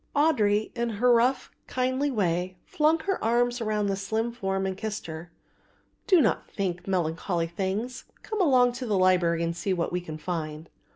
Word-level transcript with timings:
Audry 0.15 0.75
in 0.75 0.89
her 0.97 1.13
rough, 1.13 1.51
kindly 1.67 2.09
way, 2.09 2.57
flung 2.65 2.97
her 3.01 3.23
arms 3.23 3.61
round 3.61 3.87
the 3.87 3.95
slim 3.95 4.31
form 4.31 4.65
and 4.65 4.75
kissed 4.75 5.05
her. 5.05 5.31
"Do 6.07 6.19
not 6.19 6.49
think 6.49 6.87
melancholy 6.87 7.45
things; 7.45 8.05
come 8.23 8.41
along 8.41 8.71
to 8.71 8.87
the 8.87 8.97
library 8.97 9.43
and 9.43 9.55
see 9.55 9.73
what 9.73 9.91
we 9.91 10.01
can 10.01 10.17
find." 10.17 10.71